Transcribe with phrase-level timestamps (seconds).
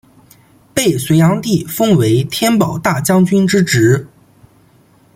[0.73, 4.07] 被隋炀帝封为天保大将军之职。